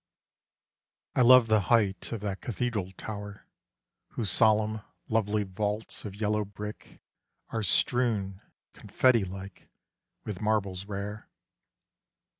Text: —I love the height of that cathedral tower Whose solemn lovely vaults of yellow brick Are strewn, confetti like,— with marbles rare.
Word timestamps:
—I 1.15 1.21
love 1.21 1.45
the 1.45 1.59
height 1.69 2.11
of 2.11 2.21
that 2.21 2.41
cathedral 2.41 2.91
tower 2.97 3.45
Whose 4.13 4.31
solemn 4.31 4.81
lovely 5.07 5.43
vaults 5.43 6.05
of 6.05 6.15
yellow 6.15 6.43
brick 6.43 6.99
Are 7.49 7.61
strewn, 7.61 8.41
confetti 8.73 9.23
like,— 9.23 9.69
with 10.25 10.41
marbles 10.41 10.85
rare. 10.87 11.29